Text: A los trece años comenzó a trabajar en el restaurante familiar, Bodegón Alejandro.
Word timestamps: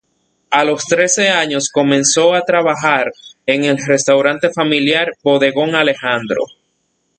A 0.49 0.63
los 0.63 0.85
trece 0.85 1.29
años 1.29 1.69
comenzó 1.69 2.33
a 2.33 2.41
trabajar 2.41 3.11
en 3.45 3.65
el 3.65 3.77
restaurante 3.85 4.51
familiar, 4.51 5.11
Bodegón 5.23 5.75
Alejandro. 5.75 6.41